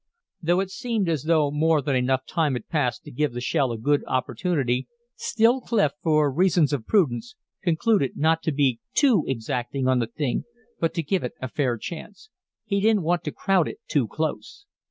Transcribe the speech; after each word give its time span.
Though 0.41 0.61
it 0.61 0.71
seemed 0.71 1.07
as 1.07 1.25
though 1.25 1.51
more 1.51 1.79
than 1.79 1.95
enough 1.95 2.25
time 2.25 2.53
had 2.53 2.67
passed 2.69 3.03
to 3.03 3.11
give 3.11 3.33
the 3.33 3.39
shell 3.39 3.71
a 3.71 3.77
good 3.77 4.03
opportunity, 4.07 4.87
still 5.15 5.61
Clif, 5.61 5.91
for 6.01 6.33
reasons 6.33 6.73
of 6.73 6.87
prudence, 6.87 7.35
concluded 7.61 8.17
not 8.17 8.41
to 8.41 8.51
be 8.51 8.79
too 8.95 9.23
exacting 9.27 9.87
on 9.87 9.99
the 9.99 10.07
thing, 10.07 10.45
but 10.79 10.95
to 10.95 11.03
give 11.03 11.23
it 11.23 11.33
a 11.39 11.47
fair 11.47 11.77
chance. 11.77 12.31
He 12.65 12.81
didn't 12.81 13.03
want 13.03 13.23
to 13.25 13.31
crowd 13.31 13.67
it 13.67 13.77
too 13.87 14.07
close. 14.07 14.65